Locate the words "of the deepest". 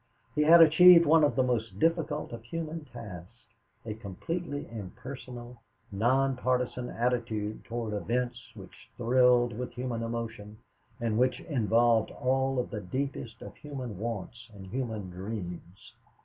12.57-13.43